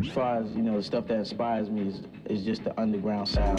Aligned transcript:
As 0.00 0.08
far 0.10 0.36
as 0.36 0.50
you 0.52 0.62
know, 0.62 0.76
the 0.76 0.82
stuff 0.82 1.08
that 1.08 1.18
inspires 1.18 1.70
me 1.70 1.88
is, 1.88 2.02
is 2.26 2.44
just 2.44 2.62
the 2.62 2.80
underground 2.80 3.26
sound, 3.26 3.58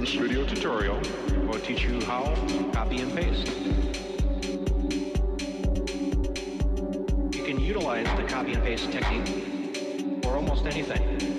this 0.00 0.14
video 0.14 0.44
tutorial, 0.44 1.00
will 1.46 1.60
teach 1.60 1.84
you 1.84 2.04
how 2.04 2.24
to 2.24 2.70
copy 2.72 3.00
and 3.00 3.14
paste. 3.14 3.46
You 7.32 7.44
can 7.44 7.60
utilize 7.60 8.08
the 8.16 8.24
copy 8.26 8.54
and 8.54 8.62
paste 8.64 8.90
technique 8.90 10.24
for 10.24 10.34
almost 10.34 10.66
anything. 10.66 11.33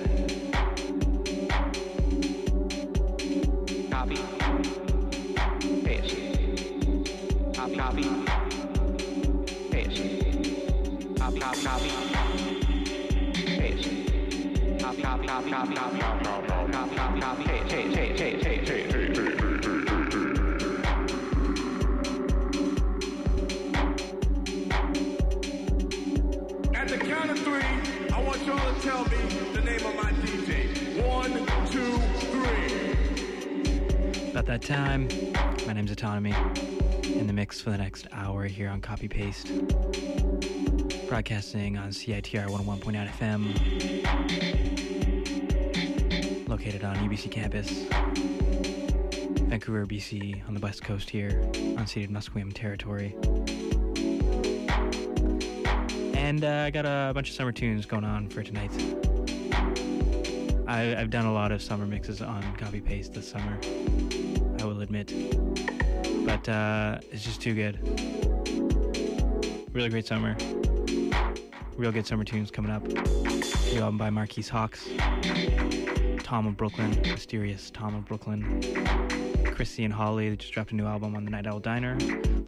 About 34.35 34.45
that 34.47 34.61
time, 34.61 35.07
my 35.65 35.73
name's 35.73 35.91
Autonomy. 35.91 36.33
In 37.15 37.27
the 37.27 37.33
mix 37.33 37.61
for 37.61 37.69
the 37.69 37.77
next 37.77 38.07
hour 38.11 38.43
here 38.43 38.67
on 38.67 38.81
Copy 38.81 39.07
Paste. 39.07 39.47
Broadcasting 41.07 41.77
on 41.77 41.89
CITR 41.89 42.47
101.9 42.47 43.09
FM. 43.09 43.55
Located 46.49 46.83
on 46.83 46.97
UBC 46.97 47.31
campus. 47.31 47.85
Vancouver, 49.47 49.85
BC, 49.85 50.45
on 50.47 50.53
the 50.53 50.59
west 50.59 50.83
coast 50.83 51.09
here, 51.09 51.41
on 51.77 51.85
unceded 51.85 52.09
Musqueam 52.09 52.53
territory. 52.53 53.15
And 56.13 56.43
uh, 56.43 56.65
I 56.65 56.69
got 56.69 56.85
a 56.85 57.13
bunch 57.13 57.29
of 57.29 57.35
summer 57.35 57.53
tunes 57.53 57.85
going 57.85 58.03
on 58.03 58.27
for 58.27 58.43
tonight. 58.43 58.71
I, 60.67 60.95
I've 60.97 61.11
done 61.11 61.25
a 61.25 61.33
lot 61.33 61.53
of 61.53 61.61
summer 61.61 61.85
mixes 61.85 62.21
on 62.21 62.43
Copy 62.57 62.81
Paste 62.81 63.13
this 63.13 63.29
summer. 63.29 63.57
I 64.59 64.65
will 64.65 64.81
admit. 64.81 65.13
Uh, 66.47 66.99
it's 67.11 67.23
just 67.23 67.41
too 67.41 67.53
good. 67.53 67.79
Really 69.73 69.89
great 69.89 70.05
summer. 70.05 70.35
Real 71.75 71.91
good 71.91 72.05
summer 72.05 72.23
tunes 72.23 72.51
coming 72.51 72.71
up. 72.71 72.83
New 72.83 73.79
album 73.79 73.97
by 73.97 74.09
Marquis 74.09 74.43
Hawkes. 74.43 74.87
Tom 76.19 76.47
of 76.47 76.57
Brooklyn, 76.57 76.91
Mysterious 77.03 77.71
Tom 77.71 77.95
of 77.95 78.05
Brooklyn. 78.05 78.61
Chrissy 79.45 79.85
and 79.85 79.93
Holly 79.93 80.29
they 80.29 80.35
just 80.35 80.51
dropped 80.51 80.71
a 80.71 80.75
new 80.75 80.85
album 80.85 81.15
on 81.15 81.23
the 81.23 81.31
Night 81.31 81.47
Owl 81.47 81.59
Diner. 81.59 81.97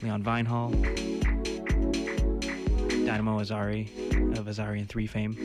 Leon 0.01 0.23
Vynehall. 0.23 0.71
Dinamo 3.05 3.41
Azari 3.41 4.37
of 4.37 4.45
Azari 4.47 4.79
and 4.79 4.89
3 4.89 5.07
fame. 5.07 5.35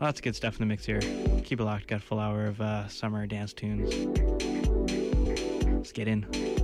Lots 0.00 0.18
of 0.18 0.24
good 0.24 0.36
stuff 0.36 0.54
in 0.54 0.60
the 0.60 0.66
mix 0.66 0.84
here. 0.84 1.00
Keep 1.44 1.60
it 1.60 1.64
locked, 1.64 1.86
got 1.86 2.00
a 2.00 2.02
full 2.02 2.18
hour 2.18 2.46
of 2.46 2.60
uh, 2.60 2.88
summer 2.88 3.26
dance 3.26 3.52
tunes. 3.52 3.94
Let's 5.86 5.92
get 5.92 6.08
in. 6.08 6.55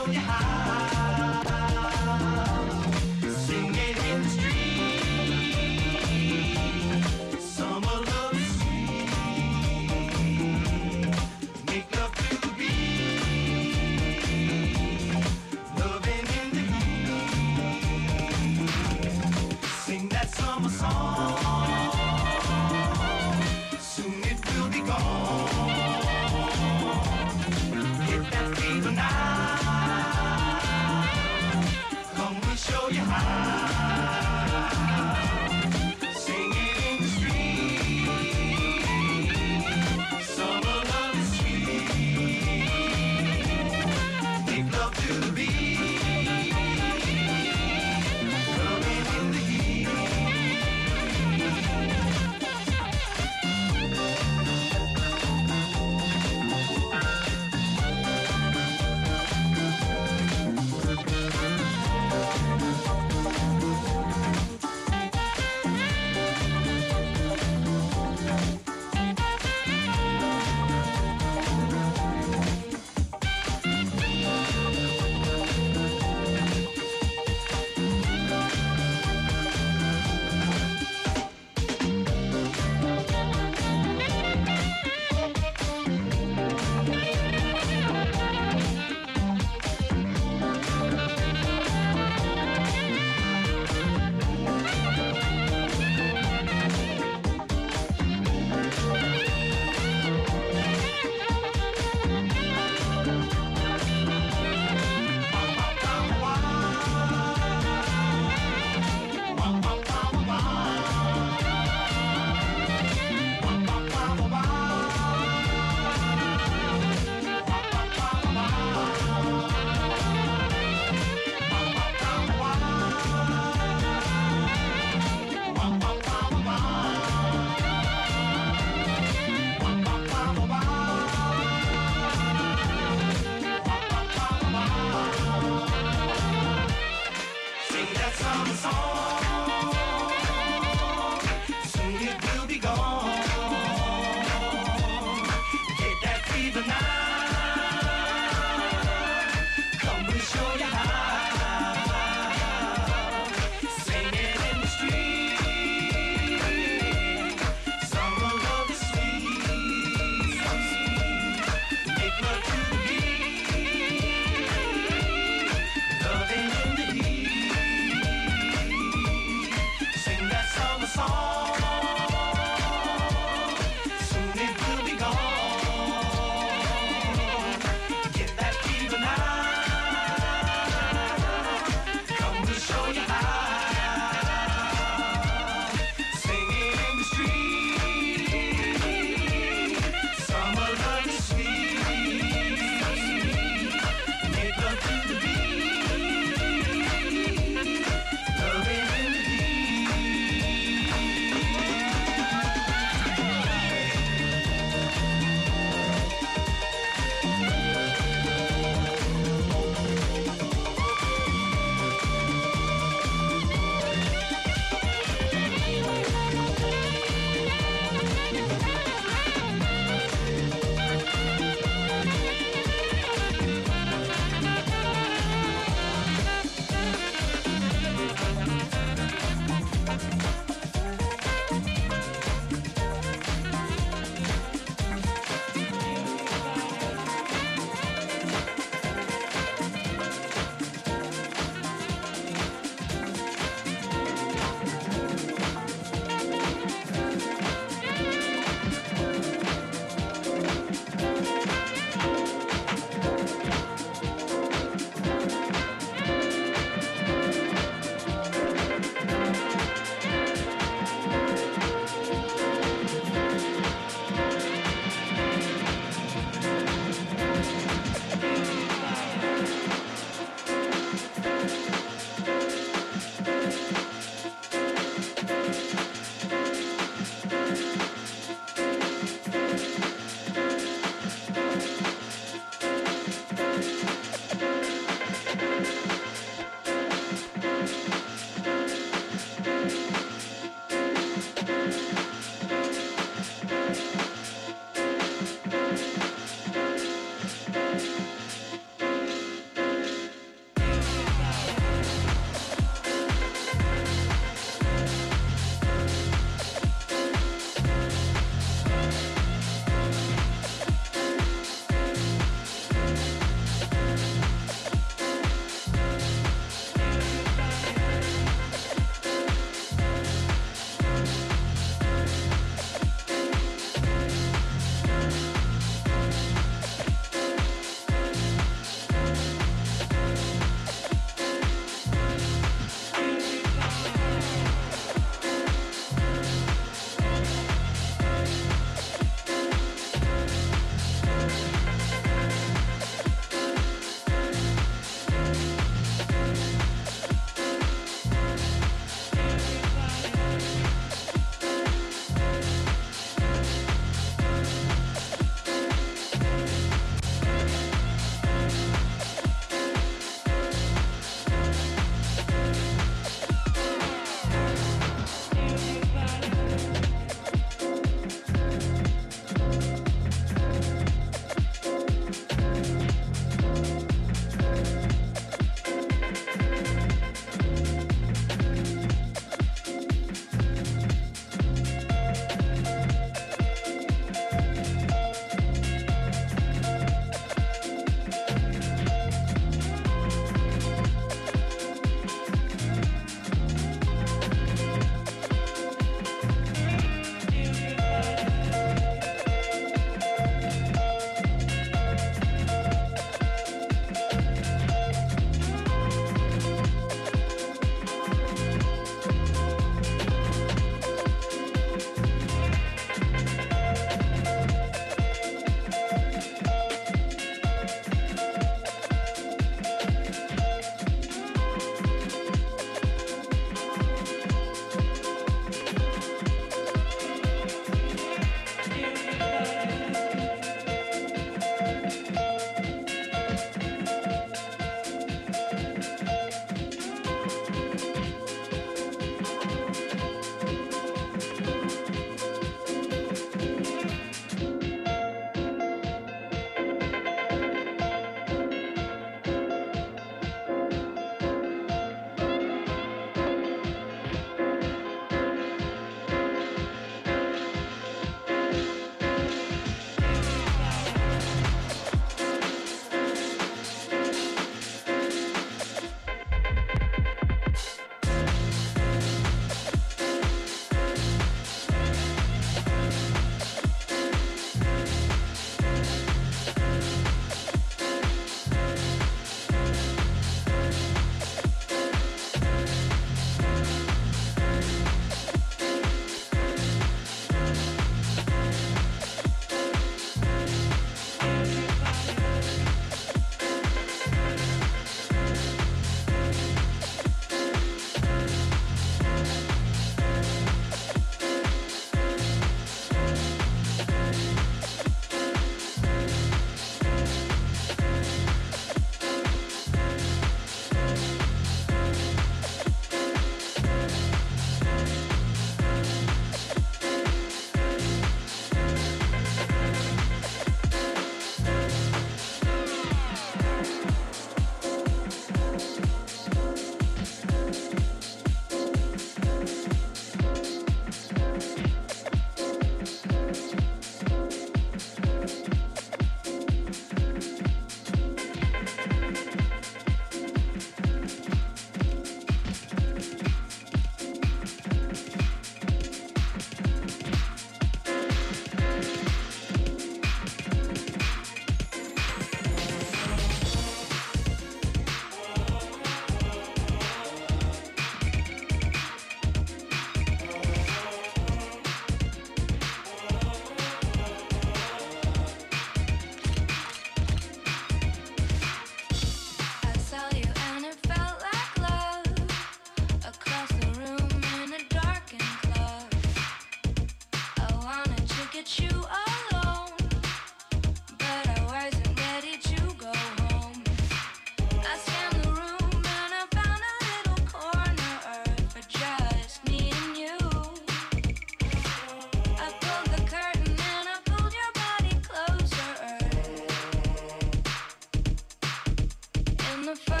A 599.71 599.75
photo 599.75 600.00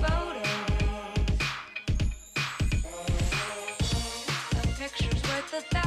a. 0.00 0.42
A 4.52 4.66
picture's 4.78 5.22
worth 5.22 5.54
a 5.54 5.60
thousand 5.60 5.83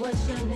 when 0.00 0.10
it 0.10 0.16
was 0.16 0.51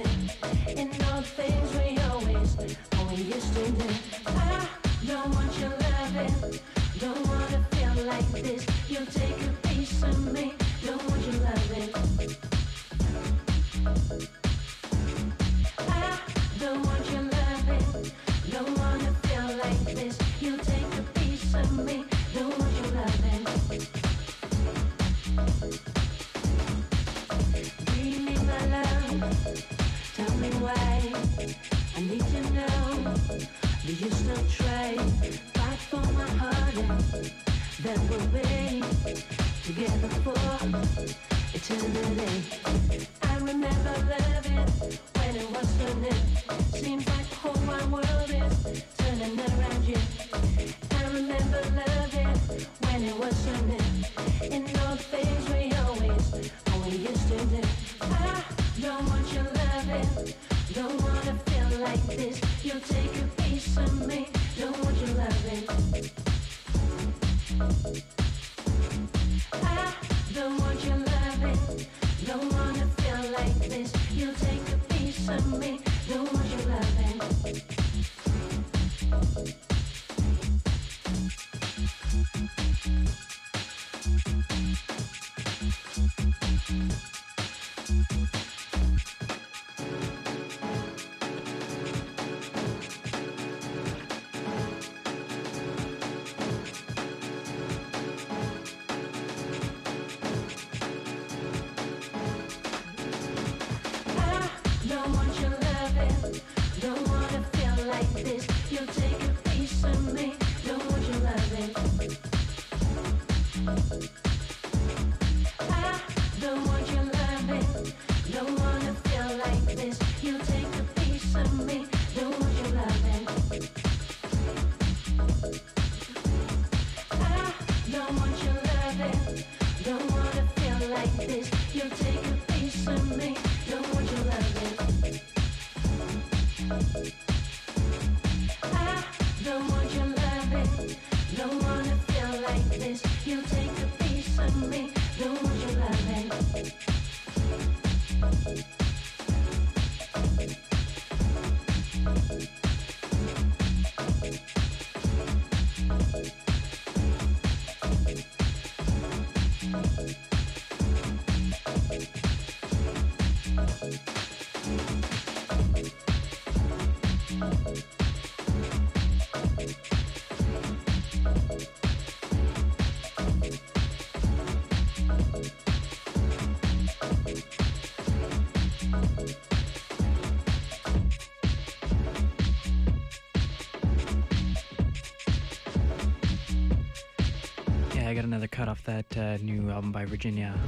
cut 188.56 188.68
off 188.70 188.82
that 188.84 189.18
uh, 189.18 189.36
new 189.42 189.68
album 189.68 189.92
by 189.92 190.06
Virginia. 190.06 190.58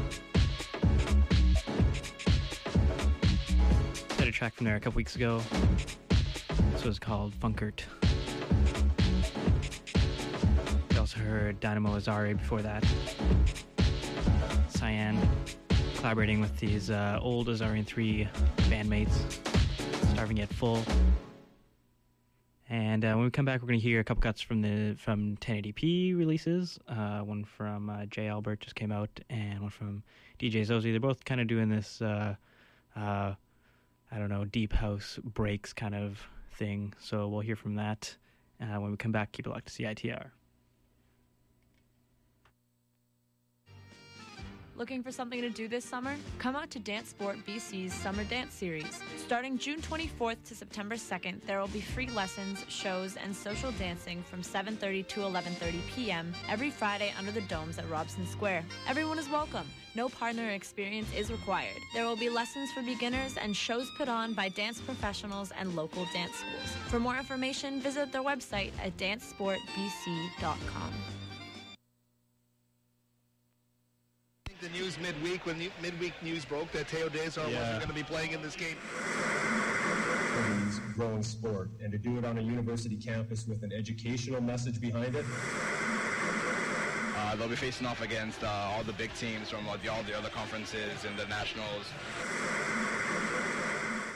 Did 4.18 4.29
a 4.29 4.31
track 4.31 4.53
from 4.53 4.66
there 4.66 4.77
a 4.77 4.81
couple 4.81 4.98
weeks 4.98 5.16
ago. 5.16 5.40
This 6.72 6.85
was 6.85 6.98
called 6.98 7.33
Funkert. 7.40 7.81
We 10.90 10.98
also 10.98 11.18
heard 11.18 11.62
Dinamo 11.62 11.96
Azari 11.96 12.37
before 12.37 12.61
that. 12.61 12.85
Cyan 14.68 15.18
collaborating 15.96 16.42
with 16.42 16.55
these 16.59 16.90
uh, 16.90 17.18
old 17.22 17.48
Azarian 17.48 17.87
3 17.87 18.29
bandmates, 18.68 19.16
Starving 20.12 20.37
Yet 20.37 20.51
Full. 20.51 20.85
And 22.70 23.04
uh, 23.04 23.14
when 23.14 23.24
we 23.24 23.31
come 23.31 23.46
back, 23.46 23.62
we're 23.62 23.68
going 23.68 23.81
to 23.81 23.83
hear 23.83 24.00
a 24.00 24.04
couple 24.04 24.20
cuts 24.20 24.42
from 24.42 24.61
the 24.61 24.94
from 24.98 25.37
1080p 25.38 26.16
releases. 26.16 26.78
Uh, 26.87 27.20
one 27.20 27.44
from 27.44 27.88
uh, 27.88 28.04
J. 28.07 28.28
Albert 28.28 28.61
just 28.61 28.74
came 28.74 28.92
out, 28.92 29.20
and 29.31 29.61
one 29.62 29.70
from 29.70 30.02
DJ 30.38 30.66
Zozy. 30.66 30.90
They're 30.90 31.00
both 31.00 31.24
kind 31.24 31.40
of 31.40 31.46
doing 31.46 31.70
this, 31.70 32.02
uh, 32.02 32.35
uh, 32.94 33.35
I 34.12 34.18
don't 34.18 34.28
know, 34.28 34.44
deep 34.44 34.74
house 34.74 35.18
breaks 35.24 35.72
kind 35.72 35.94
of 35.94 36.20
thing. 36.52 36.92
So 37.00 37.28
we'll 37.28 37.40
hear 37.40 37.57
from 37.57 37.76
that 37.76 38.14
uh, 38.61 38.78
when 38.81 38.90
we 38.90 38.98
come 38.98 39.12
back. 39.12 39.33
Keep 39.33 39.46
it 39.46 39.50
locked 39.50 39.74
to 39.74 39.83
CITR. 39.83 40.31
Looking 44.78 45.02
for 45.02 45.10
something 45.10 45.40
to 45.40 45.50
do 45.50 45.66
this 45.66 45.84
summer? 45.84 46.14
Come 46.38 46.54
out 46.54 46.70
to 46.70 46.78
Dance 46.78 47.08
Sport 47.08 47.38
BC's 47.44 47.92
Summer 47.92 48.22
Dance 48.22 48.54
Series. 48.54 49.00
Starting 49.16 49.58
June 49.58 49.80
24th 49.80 50.36
to 50.46 50.54
September 50.54 50.94
2nd, 50.94 51.44
there 51.46 51.58
will 51.58 51.66
be 51.66 51.80
free 51.80 52.06
lessons, 52.06 52.64
shows, 52.68 53.16
and 53.16 53.34
social 53.34 53.72
dancing 53.72 54.22
from 54.22 54.40
7:30 54.40 55.08
to 55.08 55.22
11:30 55.22 55.80
p.m. 55.88 56.32
every 56.48 56.70
Friday 56.70 57.12
under 57.18 57.32
the 57.32 57.40
domes 57.48 57.76
at 57.78 57.90
Robson 57.90 58.24
Square. 58.24 58.64
Everyone 58.86 59.18
is 59.18 59.28
welcome. 59.28 59.66
No 59.96 60.08
partner 60.08 60.50
experience 60.50 61.12
is 61.12 61.32
required. 61.32 61.82
There 61.92 62.06
will 62.06 62.16
be 62.16 62.30
lessons 62.30 62.70
for 62.70 62.82
beginners 62.82 63.36
and 63.36 63.56
shows 63.56 63.90
put 63.98 64.08
on 64.08 64.32
by 64.32 64.48
dance 64.48 64.80
professionals 64.80 65.50
and 65.58 65.74
local 65.74 66.06
dance 66.12 66.36
schools. 66.36 66.70
For 66.86 67.00
more 67.00 67.18
information, 67.18 67.80
visit 67.80 68.12
their 68.12 68.22
website 68.22 68.70
at 68.80 68.96
dancesportbc.com. 68.96 71.17
The 74.60 74.68
news 74.70 74.98
midweek 74.98 75.46
when 75.46 75.56
the 75.58 75.70
midweek 75.80 76.14
news 76.22 76.44
broke 76.44 76.72
that 76.72 76.88
Teo 76.88 77.08
Desar 77.08 77.48
Yeah. 77.48 77.60
wasn't 77.60 77.78
going 77.78 77.88
to 77.88 77.94
be 77.94 78.02
playing 78.02 78.32
in 78.32 78.42
this 78.42 78.56
game. 78.56 78.76
women's 80.34 80.78
growing 80.94 81.22
sport 81.22 81.68
and 81.82 81.90
to 81.92 81.98
do 81.98 82.16
it 82.18 82.24
on 82.24 82.38
a 82.38 82.40
university 82.40 82.96
campus 82.96 83.46
with 83.46 83.62
an 83.64 83.72
educational 83.72 84.40
message 84.40 84.80
behind 84.80 85.14
it. 85.16 85.24
Uh, 87.16 87.34
they'll 87.36 87.48
be 87.48 87.56
facing 87.56 87.86
off 87.86 88.00
against 88.02 88.42
uh, 88.44 88.46
all 88.72 88.82
the 88.84 88.92
big 88.94 89.12
teams 89.14 89.50
from 89.50 89.68
uh, 89.68 89.76
the, 89.82 89.88
all 89.88 90.02
the 90.04 90.16
other 90.16 90.28
conferences 90.30 91.04
and 91.06 91.16
the 91.18 91.26
nationals. 91.26 91.86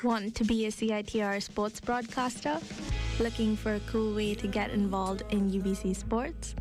Want 0.02 0.35
to 0.37 0.44
be 0.44 0.66
a 0.66 0.70
CITR 0.70 1.42
sports 1.42 1.81
broadcaster? 1.81 2.59
Looking 3.20 3.57
for 3.57 3.75
a 3.75 3.81
cool 3.81 4.14
way 4.14 4.35
to 4.35 4.46
get 4.46 4.70
involved 4.70 5.22
in 5.31 5.51
UBC 5.51 5.94
sports? 5.94 6.55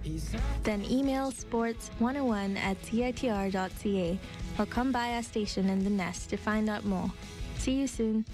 Then 0.63 0.83
email 0.89 1.31
sports101 1.31 2.57
at 2.57 2.81
CITR.ca 2.83 4.19
or 4.59 4.65
come 4.65 4.91
by 4.91 5.13
our 5.15 5.23
station 5.23 5.69
in 5.69 5.83
the 5.83 5.89
Nest 5.89 6.29
to 6.29 6.37
find 6.37 6.69
out 6.69 6.85
more. 6.85 7.09
See 7.57 7.73
you 7.73 7.87
soon. 7.87 8.25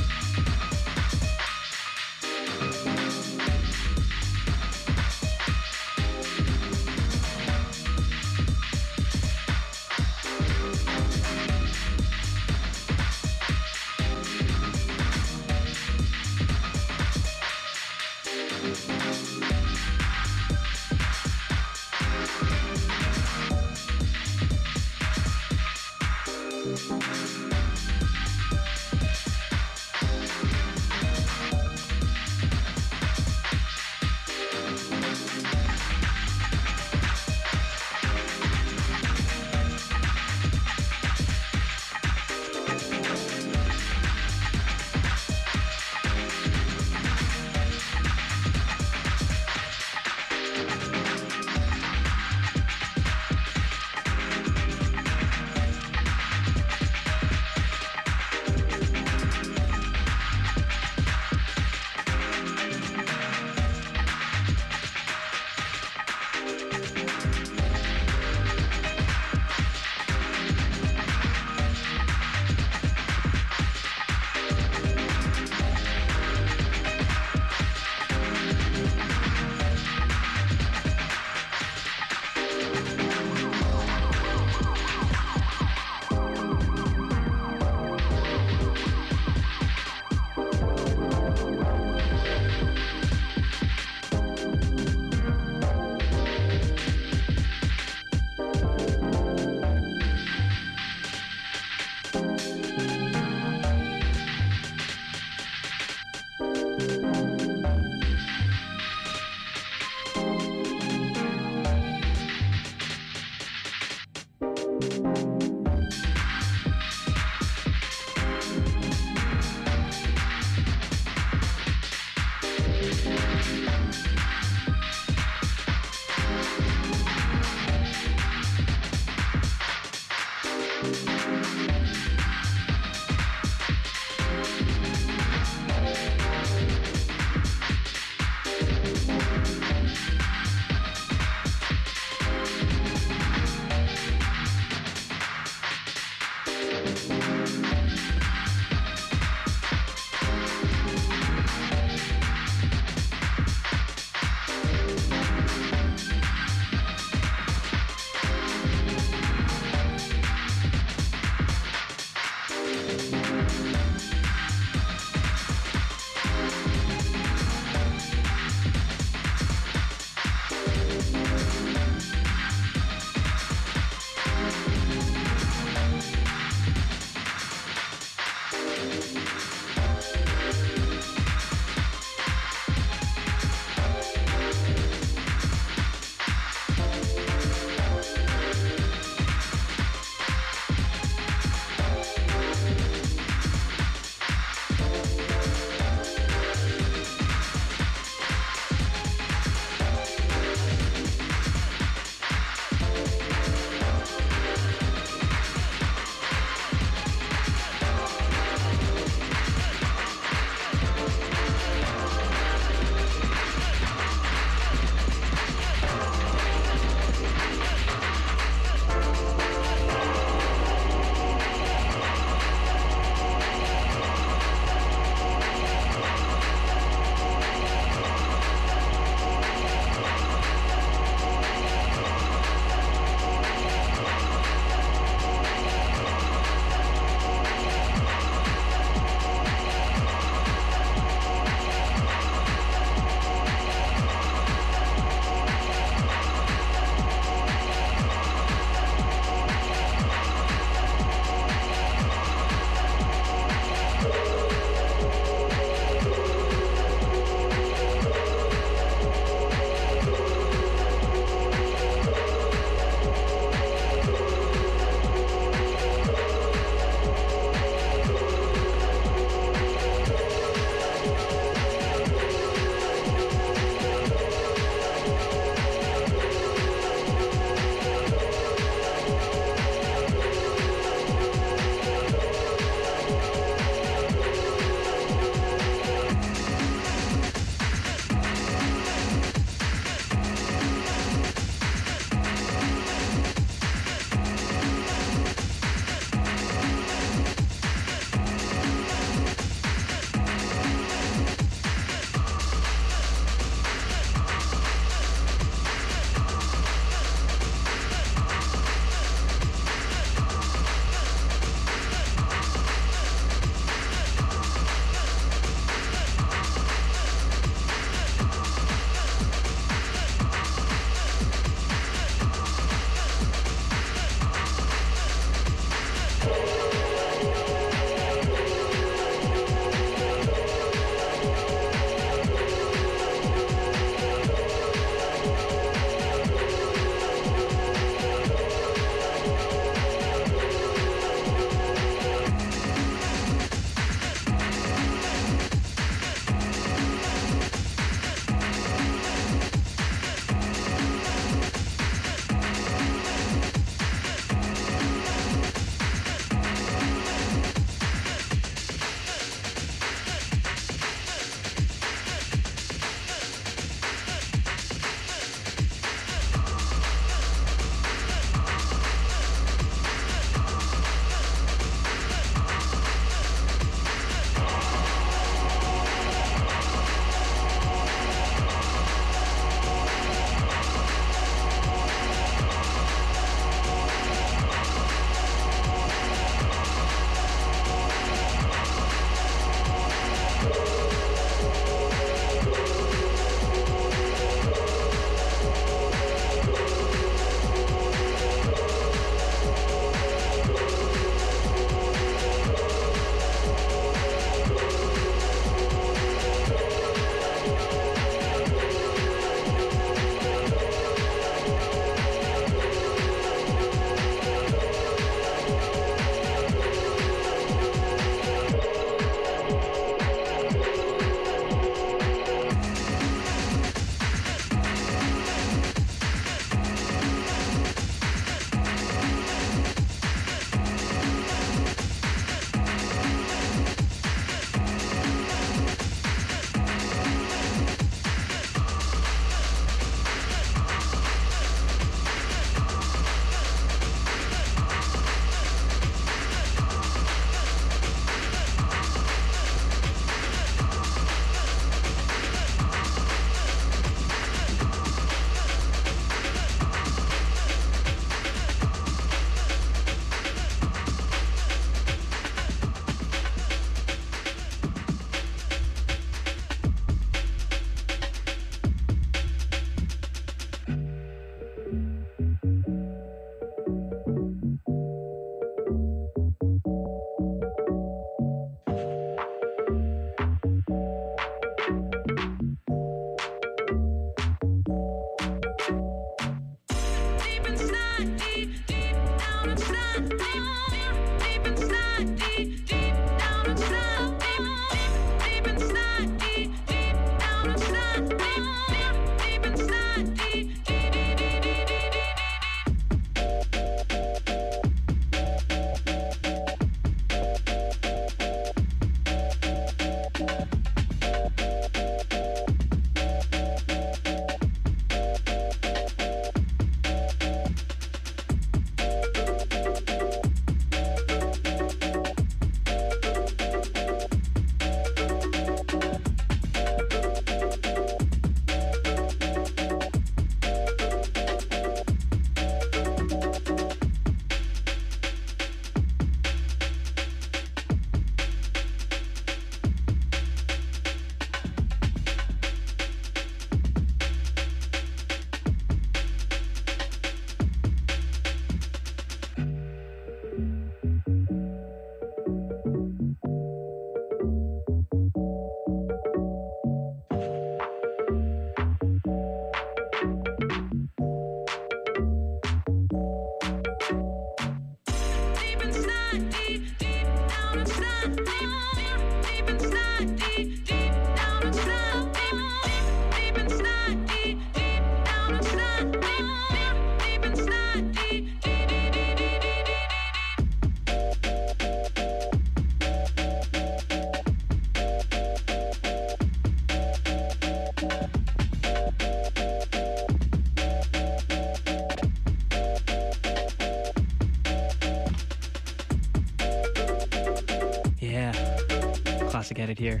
Here. 599.78 600.00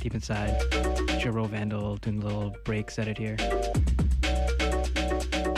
Deep 0.00 0.14
inside, 0.14 0.58
Jero 1.20 1.48
Vandal 1.48 1.96
doing 1.96 2.22
a 2.22 2.24
little 2.24 2.56
breaks 2.64 2.98
edit 2.98 3.18
here. 3.18 3.36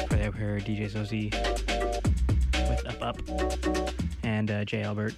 For 0.09 0.17
there, 0.17 0.33
her 0.33 0.59
DJ 0.59 0.91
Zozy 0.91 1.33
with 2.69 2.87
Up 2.87 3.03
Up 3.03 3.17
and 4.25 4.51
uh, 4.51 4.65
J. 4.65 4.83
Albert 4.83 5.15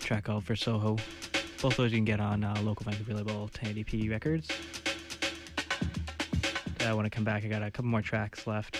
track 0.00 0.24
called 0.24 0.44
for 0.44 0.54
Soho. 0.54 0.96
Both 1.60 1.76
those 1.76 1.90
you 1.90 1.98
can 1.98 2.04
get 2.04 2.20
on 2.20 2.44
uh, 2.44 2.54
local 2.62 2.84
Vancouver 2.84 3.14
label 3.14 3.50
1080p 3.52 4.10
Records. 4.10 4.48
I 6.80 6.94
want 6.94 7.06
to 7.06 7.10
come 7.10 7.24
back. 7.24 7.44
I 7.44 7.48
got 7.48 7.62
a 7.62 7.70
couple 7.70 7.90
more 7.90 8.02
tracks 8.02 8.46
left. 8.46 8.78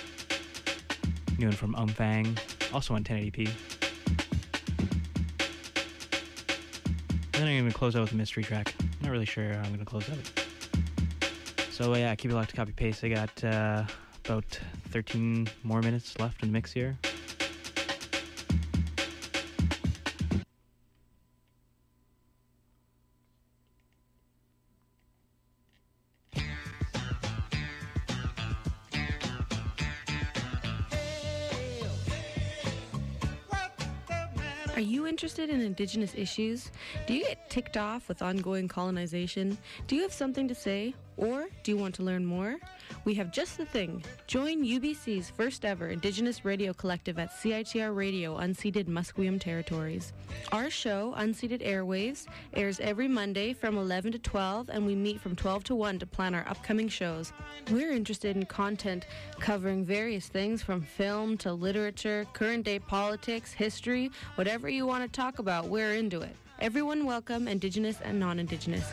New 1.39 1.47
one 1.47 1.57
from 1.57 1.75
Umfang, 1.75 2.39
also 2.73 2.95
on 2.95 3.03
1080p. 3.03 3.76
Then 7.37 7.49
I'm 7.49 7.59
going 7.59 7.71
to 7.71 7.77
close 7.77 7.95
out 7.95 8.01
with 8.01 8.13
a 8.13 8.17
mystery 8.17 8.43
track. 8.43 8.75
I'm 8.81 8.89
not 9.03 9.11
really 9.11 9.27
sure 9.27 9.53
how 9.53 9.59
I'm 9.59 9.67
going 9.67 9.79
to 9.79 9.85
close 9.85 10.09
out. 10.09 10.45
So 11.71 11.95
yeah, 11.95 12.15
keep 12.15 12.31
it 12.31 12.35
locked 12.35 12.49
to 12.51 12.57
copy 12.57 12.73
paste. 12.73 13.05
I 13.05 13.11
got 13.11 13.45
uh, 13.45 13.85
about 14.25 14.59
13 14.89 15.47
more 15.63 15.83
minutes 15.83 16.19
left 16.19 16.43
in 16.43 16.49
the 16.49 16.53
mix 16.55 16.73
here. 16.73 16.97
Are 34.77 34.83
you 34.83 35.07
interested 35.07 35.49
in 35.49 35.63
Indigenous 35.63 36.15
issues? 36.15 36.71
Do 37.07 37.15
you 37.15 37.25
get 37.25 37.49
ticked 37.49 37.79
off 37.79 38.09
with 38.09 38.21
ongoing 38.21 38.69
colonization? 38.69 39.57
Do 39.87 39.97
you 39.97 40.03
have 40.03 40.13
something 40.13 40.49
to 40.49 40.55
say? 40.55 40.95
Or 41.17 41.47
do 41.63 41.71
you 41.71 41.79
want 41.79 41.95
to 41.97 42.03
learn 42.03 42.27
more? 42.27 42.57
We 43.05 43.15
have 43.15 43.33
just 43.33 43.57
the 43.57 43.65
thing. 43.65 44.05
Join 44.27 44.65
UBC's 44.65 45.31
first 45.31 45.65
ever 45.65 45.89
Indigenous 45.89 46.45
radio 46.45 46.75
collective 46.75 47.19
at 47.19 47.33
CITR 47.33 47.95
Radio 47.97 48.37
Unceded 48.37 48.87
Musqueam 48.87 49.41
Territories. 49.41 50.13
Our 50.53 50.69
show, 50.69 51.15
Unceded 51.17 51.67
Airwaves, 51.67 52.27
airs 52.53 52.81
every 52.81 53.09
Monday 53.09 53.55
from 53.55 53.79
11 53.79 54.13
to 54.13 54.19
12, 54.19 54.69
and 54.69 54.85
we 54.85 54.95
meet 54.95 55.21
from 55.21 55.35
12 55.35 55.65
to 55.65 55.75
1 55.75 55.99
to 56.01 56.07
plan 56.07 56.35
our 56.35 56.47
upcoming 56.49 56.89
shows. 56.89 57.33
We're 57.71 57.93
interested 57.93 58.37
in 58.37 58.45
content 58.45 59.07
covering 59.41 59.85
various 59.85 60.29
things 60.29 60.63
from 60.63 60.83
film 60.83 61.39
to 61.39 61.53
literature, 61.53 62.27
current 62.35 62.65
day 62.65 62.79
politics, 62.79 63.53
history, 63.53 64.11
whatever 64.35 64.69
you 64.69 64.87
want 64.87 65.03
to 65.03 65.09
talk 65.09 65.39
about, 65.39 65.69
we're 65.69 65.95
into 65.95 66.21
it. 66.21 66.37
Everyone 66.59 67.05
welcome, 67.07 67.49
Indigenous 67.49 68.01
and 68.03 68.19
non 68.21 68.39
Indigenous. 68.39 68.93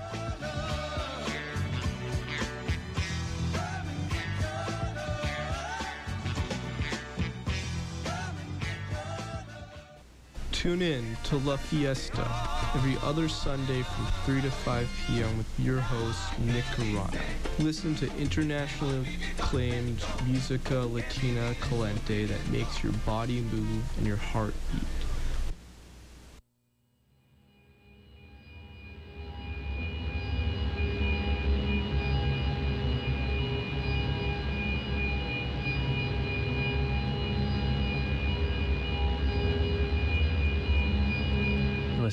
Tune 10.64 10.82
in 10.82 11.18
to 11.26 11.36
La 11.40 11.58
Fiesta 11.58 12.26
every 12.74 12.96
other 13.04 13.28
Sunday 13.28 13.82
from 13.82 14.06
3 14.24 14.42
to 14.44 14.50
5 14.50 14.88
p.m. 15.06 15.38
with 15.38 15.60
your 15.60 15.82
host, 15.82 16.40
Nick 16.40 16.64
Carrata. 16.64 17.20
Listen 17.60 17.94
to 17.96 18.10
internationally 18.16 19.06
acclaimed 19.38 20.02
Musica 20.26 20.76
Latina 20.76 21.54
Calente 21.60 22.30
that 22.30 22.50
makes 22.50 22.82
your 22.82 22.94
body 23.06 23.42
move 23.42 23.84
and 23.98 24.08
your 24.08 24.16
heart 24.16 24.54
beat. 24.72 25.03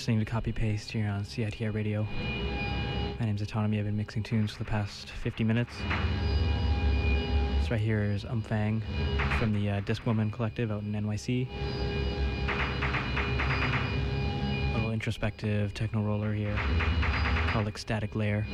Listening 0.01 0.21
to 0.21 0.25
Copy 0.25 0.51
Paste 0.51 0.91
here 0.91 1.09
on 1.09 1.25
CITR 1.25 1.75
Radio. 1.75 2.09
My 3.21 3.27
name's 3.27 3.43
Autonomy. 3.43 3.79
I've 3.79 3.85
been 3.85 3.99
mixing 3.99 4.23
tunes 4.23 4.51
for 4.51 4.59
the 4.61 4.65
past 4.65 5.11
50 5.11 5.45
minutes. 5.45 5.75
This 7.61 7.71
right 7.71 7.79
here 7.79 8.05
is 8.05 8.25
Umfang 8.25 8.81
from 9.39 9.53
the 9.53 9.69
uh, 9.69 9.81
Discwoman 9.83 10.33
Collective 10.33 10.73
out 10.73 10.85
in 10.85 10.93
NYC. 10.93 11.47
A 14.73 14.75
little 14.75 14.93
introspective 14.93 15.75
techno 15.75 16.01
roller 16.01 16.33
here 16.33 16.59
called 17.49 17.69
Ecstatic 17.69 18.15
Layer. 18.15 18.47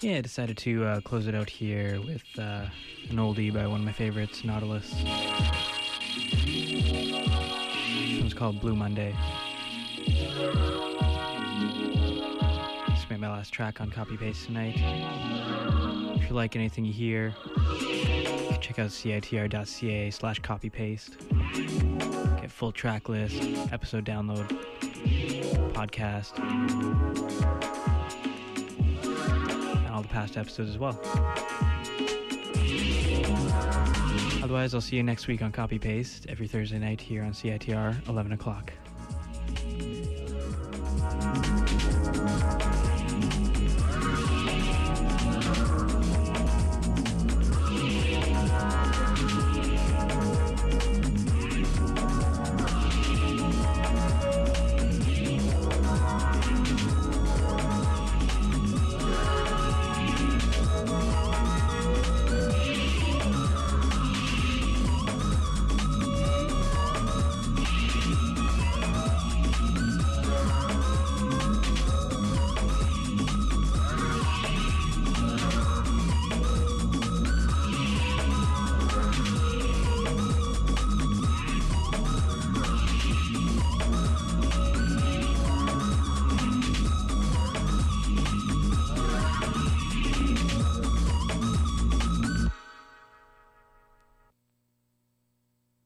Yeah, 0.00 0.18
I 0.18 0.20
decided 0.20 0.56
to 0.58 0.84
uh, 0.84 1.00
close 1.00 1.26
it 1.26 1.34
out 1.34 1.50
here 1.50 2.00
with 2.00 2.22
uh, 2.38 2.66
an 3.10 3.16
oldie 3.16 3.52
by 3.52 3.66
one 3.66 3.80
of 3.80 3.86
my 3.86 3.90
favorites, 3.90 4.44
Nautilus. 4.44 4.94
This 6.44 8.20
one's 8.20 8.32
called 8.32 8.60
Blue 8.60 8.76
Monday. 8.76 9.12
This 12.86 13.10
made 13.10 13.18
my 13.18 13.28
last 13.28 13.52
track 13.52 13.80
on 13.80 13.90
Copy 13.90 14.16
Paste 14.16 14.44
tonight. 14.46 14.76
If 16.14 16.28
you 16.28 16.36
like 16.36 16.54
anything 16.54 16.84
you 16.84 16.92
hear, 16.92 17.34
you 17.80 18.56
check 18.60 18.78
out 18.78 18.90
citr.ca 18.90 20.10
slash 20.12 20.38
copy 20.38 20.70
paste. 20.70 21.16
Get 21.52 22.52
full 22.52 22.70
track 22.70 23.08
list, 23.08 23.42
episode 23.72 24.04
download, 24.04 24.46
podcast, 25.72 26.38
past 30.18 30.36
episodes 30.36 30.70
as 30.70 30.78
well. 30.78 30.98
Otherwise, 34.42 34.74
I'll 34.74 34.80
see 34.80 34.96
you 34.96 35.04
next 35.04 35.28
week 35.28 35.42
on 35.42 35.52
Copy 35.52 35.78
Paste 35.78 36.26
every 36.28 36.48
Thursday 36.48 36.80
night 36.80 37.00
here 37.00 37.22
on 37.22 37.30
CITR, 37.30 38.08
11 38.08 38.32
o'clock. 38.32 38.72